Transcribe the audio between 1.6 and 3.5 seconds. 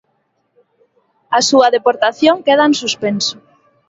deportación queda en suspenso.